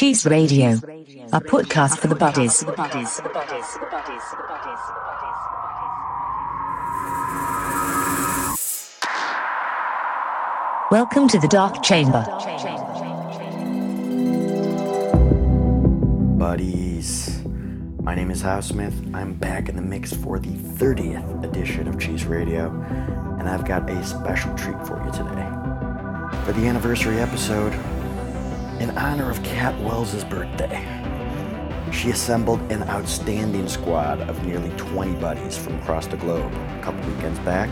[0.00, 0.70] Cheese Radio,
[1.30, 2.64] a podcast for the buddies.
[10.90, 12.24] Welcome to the Dark Chamber.
[16.38, 17.42] Buddies,
[18.00, 18.94] my name is House Smith.
[19.12, 22.70] I'm back in the mix for the 30th edition of Cheese Radio,
[23.38, 25.50] and I've got a special treat for you today.
[26.46, 27.74] For the anniversary episode,
[28.80, 30.82] in honor of Cat Wells' birthday.
[31.92, 37.06] She assembled an outstanding squad of nearly 20 buddies from across the globe a couple
[37.10, 37.68] weekends back,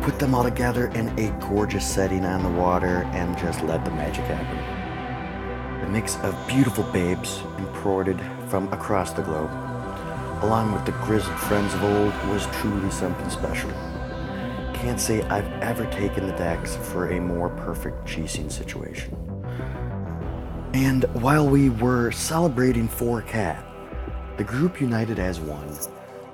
[0.00, 3.90] put them all together in a gorgeous setting on the water, and just let the
[3.90, 5.88] magic happen.
[5.88, 9.50] A mix of beautiful babes imported from across the globe,
[10.44, 13.70] along with the grizzled friends of old, was truly something special.
[14.72, 19.16] Can't say I've ever taken the decks for a more perfect cheesing situation.
[20.74, 23.62] And while we were celebrating for Cat,
[24.38, 25.68] the group united as one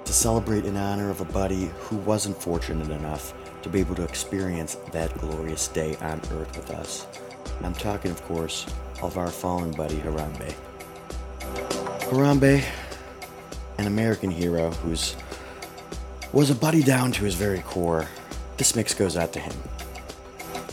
[0.05, 4.05] to celebrate in honor of a buddy who wasn't fortunate enough to be able to
[4.05, 7.09] experience that glorious day on Earth with us.
[7.65, 8.67] I'm talking, of course,
[9.03, 10.55] of our fallen buddy Harambe.
[12.03, 12.65] Harambe,
[13.79, 15.17] an American hero who's
[16.33, 18.07] was a buddy down to his very core.
[18.57, 19.55] This mix goes out to him.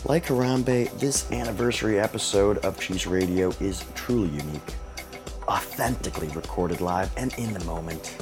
[0.08, 4.74] Like Harambe, this anniversary episode of Cheese Radio is truly unique,
[5.48, 8.16] authentically recorded live and in the moment.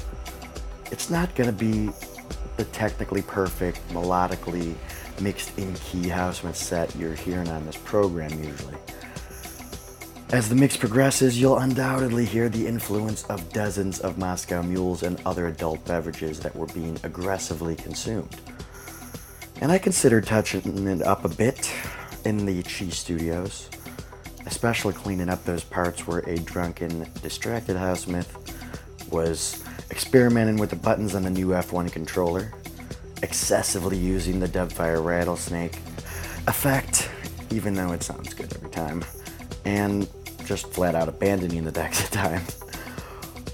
[0.91, 1.91] It's not going to be
[2.57, 4.75] the technically perfect, melodically
[5.21, 8.77] mixed in key Houseman set you're hearing on this program usually.
[10.31, 15.21] As the mix progresses, you'll undoubtedly hear the influence of dozens of Moscow mules and
[15.27, 18.35] other adult beverages that were being aggressively consumed.
[19.61, 21.73] And I considered touching it up a bit
[22.25, 23.71] in the Chi Studios,
[24.47, 28.37] especially cleaning up those parts where a drunken, distracted House Smith
[29.11, 32.53] was experimenting with the buttons on the new F1 controller,
[33.23, 35.77] excessively using the Dubfire Rattlesnake
[36.47, 37.09] effect,
[37.51, 39.05] even though it sounds good every time,
[39.65, 40.09] and
[40.45, 42.61] just flat out abandoning the decks at times.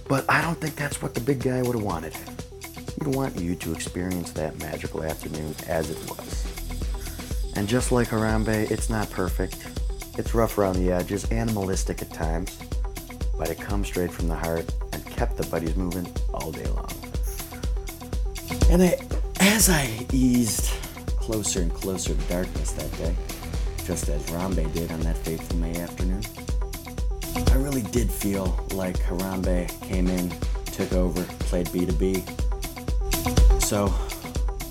[0.08, 2.14] But I don't think that's what the big guy would have wanted.
[2.98, 6.46] He'd want you to experience that magical afternoon as it was.
[7.56, 9.66] And just like Harambe, it's not perfect.
[10.18, 12.58] It's rough around the edges, animalistic at times,
[13.38, 16.90] but it comes straight from the heart and kept the buddies moving all day long.
[18.70, 18.98] And I,
[19.40, 20.70] as I eased
[21.16, 23.14] closer and closer to darkness that day,
[23.84, 26.22] just as Harambe did on that fateful May afternoon,
[27.50, 30.30] I really did feel like Harambe came in,
[30.66, 32.49] took over, played B2B,
[33.70, 33.94] so,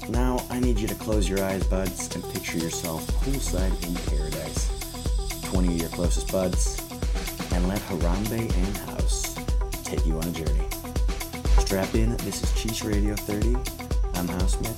[0.10, 4.68] now I need you to close your eyes, buds, and picture yourself poolside in paradise.
[5.44, 6.82] 20 of your closest buds,
[7.54, 9.36] and let Harambe and House
[9.86, 10.68] take you on a journey.
[11.60, 13.56] Strap in, this is Cheese Radio 30.
[14.16, 14.76] I'm House Smith.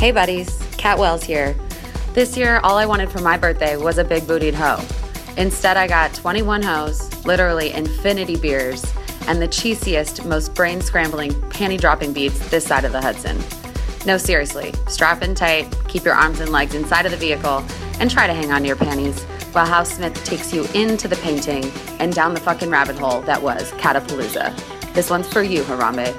[0.00, 1.54] Hey buddies, Cat Wells here.
[2.14, 4.82] This year, all I wanted for my birthday was a big bootied hoe.
[5.36, 8.93] Instead, I got 21 hoes, literally infinity beers,
[9.26, 13.38] and the cheesiest, most brain scrambling, panty dropping beats this side of the Hudson.
[14.06, 17.64] No, seriously, strap in tight, keep your arms and legs inside of the vehicle,
[18.00, 21.16] and try to hang on to your panties while House Smith takes you into the
[21.16, 21.64] painting
[22.00, 24.52] and down the fucking rabbit hole that was Catapalooza.
[24.94, 26.12] This one's for you, Harambe.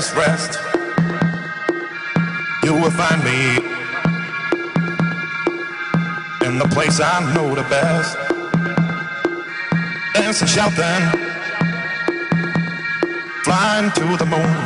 [0.00, 0.58] Saddest rest,
[2.64, 3.56] you will find me
[6.46, 8.16] in the place I know the best.
[10.12, 11.08] Dancing, shouting,
[13.44, 14.56] flying to the moon.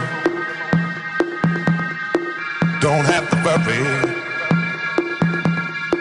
[2.80, 3.84] Don't have to worry,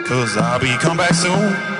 [0.06, 1.79] cause I'll be come back soon.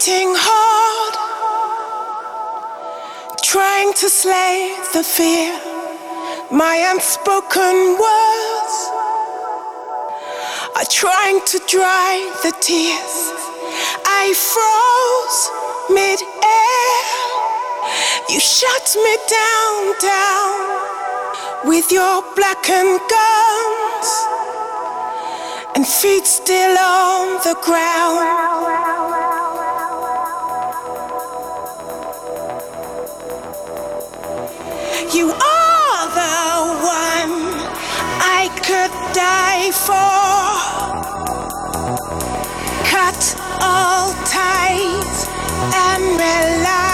[0.00, 1.14] fighting hard,
[3.42, 5.52] trying to slay the fear.
[6.50, 8.76] My unspoken words
[10.76, 13.16] are trying to dry the tears.
[14.06, 15.40] I froze
[15.90, 17.04] mid-air.
[18.30, 24.08] You shut me down, down with your blackened guns
[25.76, 28.89] and feet still on the ground.
[35.12, 36.30] You are the
[36.86, 37.34] one
[38.22, 40.20] I could die for.
[42.86, 45.26] Cut all ties
[45.74, 46.89] and rely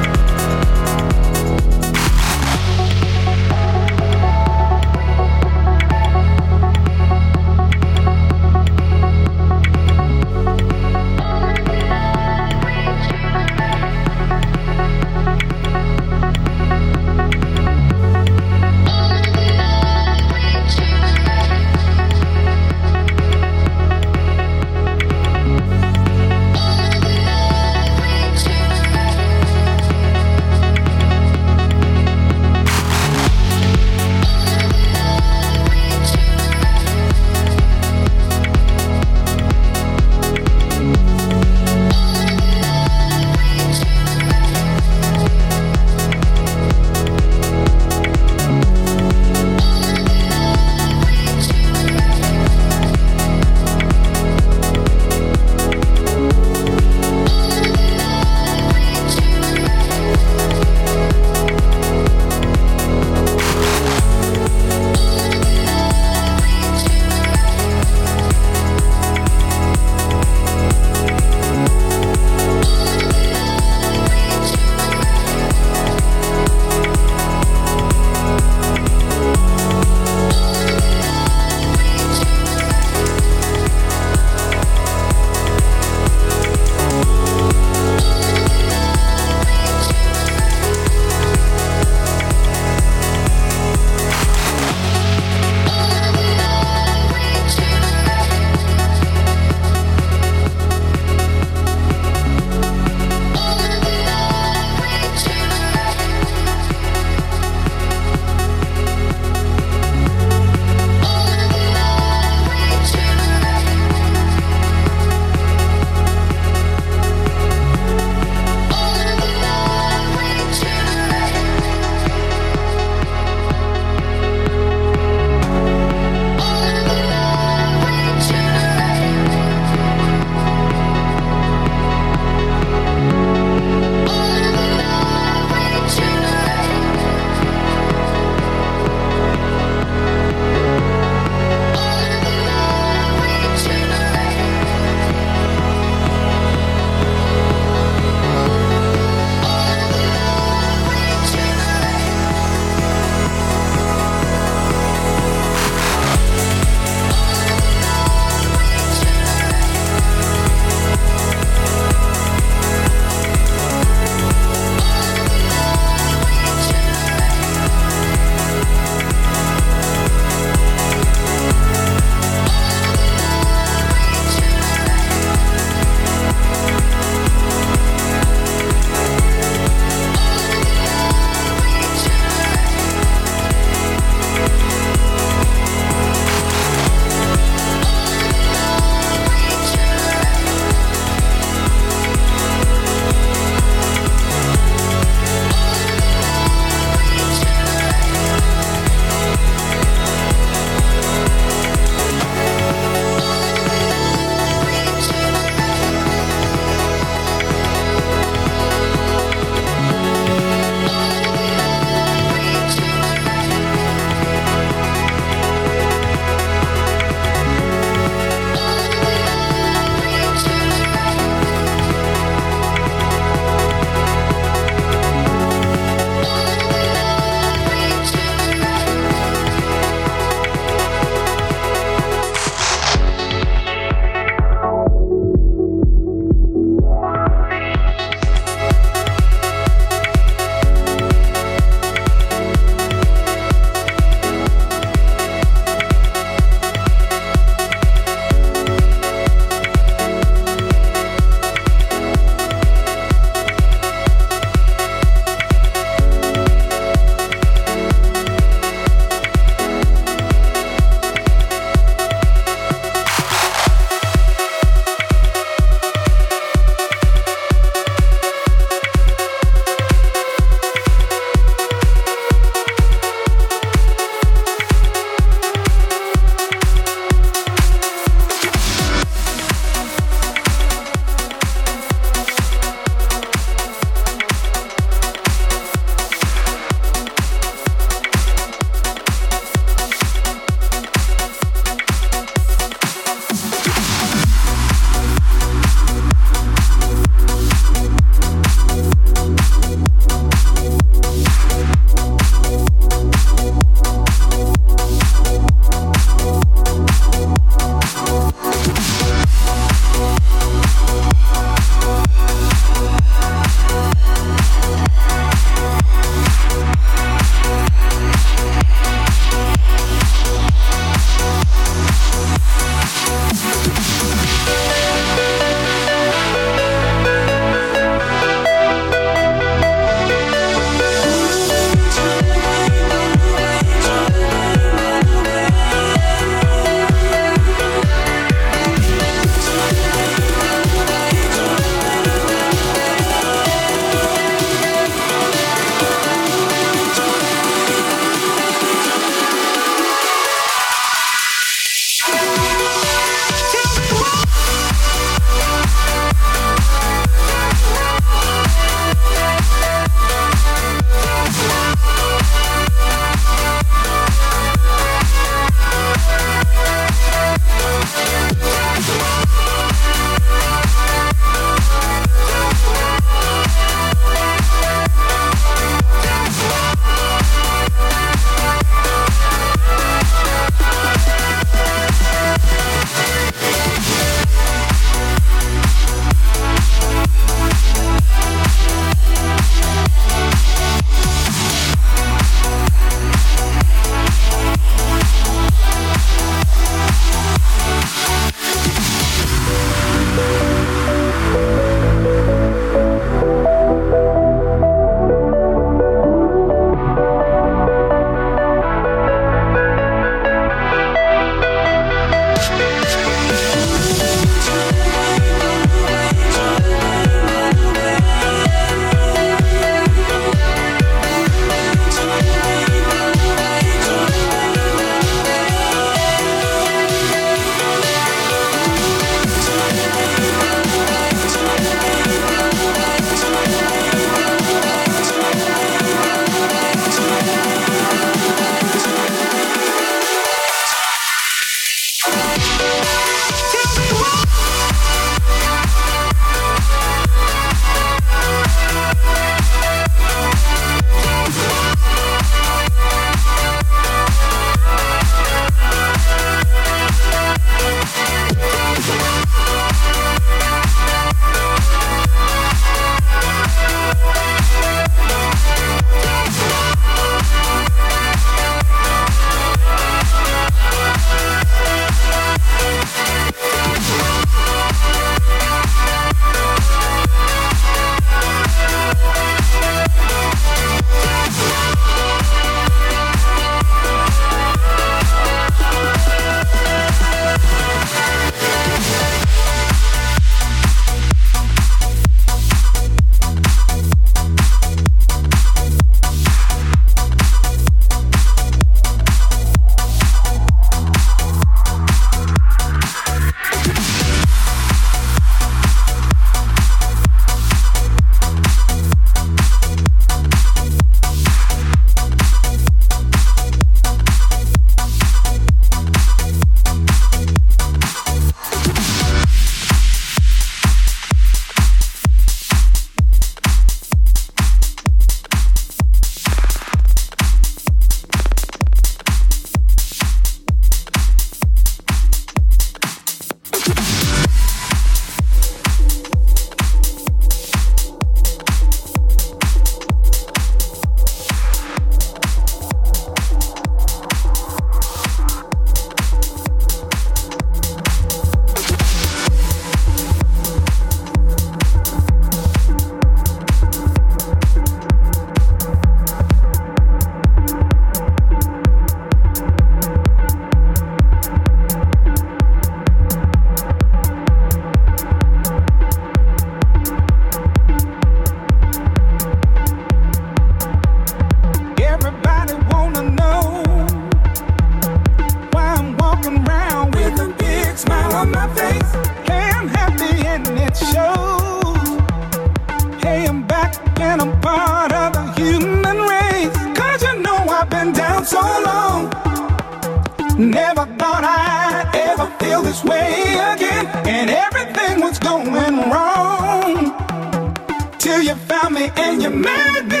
[599.29, 600.00] found me